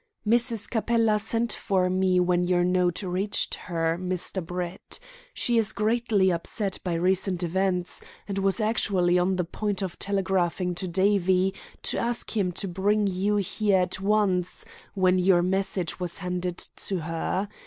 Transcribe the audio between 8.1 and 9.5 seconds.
and was actually on the